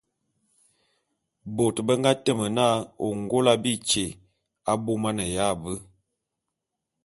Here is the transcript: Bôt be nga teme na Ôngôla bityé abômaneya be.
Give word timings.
Bôt 1.55 1.75
be 1.85 1.93
nga 2.01 2.11
teme 2.23 2.47
na 2.57 2.67
Ôngôla 3.07 3.53
bityé 3.63 4.05
abômaneya 4.71 5.47
be. 5.61 5.73